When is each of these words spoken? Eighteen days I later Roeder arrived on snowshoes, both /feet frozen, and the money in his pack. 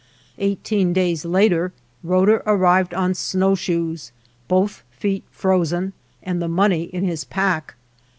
Eighteen 0.39 0.93
days 0.93 1.23
I 1.23 1.29
later 1.29 1.73
Roeder 2.01 2.41
arrived 2.47 2.91
on 2.95 3.13
snowshoes, 3.13 4.11
both 4.47 4.83
/feet 4.99 5.21
frozen, 5.29 5.93
and 6.23 6.41
the 6.41 6.47
money 6.47 6.85
in 6.85 7.03
his 7.03 7.23
pack. 7.23 7.75